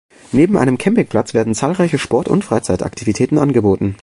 Neben 0.31 0.57
einem 0.57 0.79
Campingplatz 0.79 1.35
werden 1.35 1.53
zahlreiche 1.53 1.99
Sport- 1.99 2.27
und 2.27 2.43
Freizeitaktivitäten 2.43 3.37
angeboten. 3.37 3.97